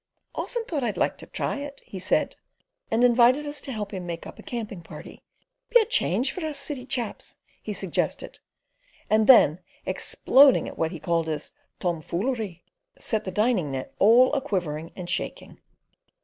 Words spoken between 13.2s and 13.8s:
the dining